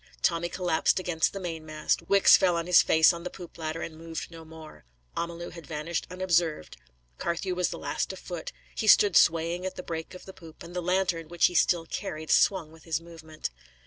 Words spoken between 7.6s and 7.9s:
the